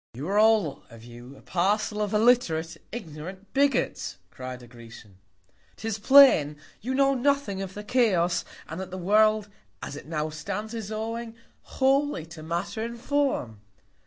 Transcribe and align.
_You 0.17 0.27
are 0.29 0.39
all 0.39 0.81
of 0.89 1.03
you 1.03 1.35
a 1.37 1.43
Parcel 1.43 2.01
of 2.01 2.11
illiterate, 2.11 2.75
ignorant 2.91 3.53
Bigots, 3.53 4.17
cry'd 4.31 4.63
a 4.63 4.67
Grecian: 4.67 5.19
'Tis 5.75 5.99
plain, 5.99 6.57
you 6.81 6.95
know 6.95 7.13
nothing 7.13 7.61
of 7.61 7.75
the 7.75 7.83
Chaos, 7.83 8.43
and 8.67 8.79
that 8.81 8.89
the 8.89 8.97
World, 8.97 9.47
as 9.79 9.95
it 9.95 10.07
now 10.07 10.31
stands, 10.31 10.73
is 10.73 10.91
owing 10.91 11.35
wholly 11.77 12.25
to 12.25 12.41
Matter 12.41 12.81
and 12.83 12.99
Form. 12.99 13.61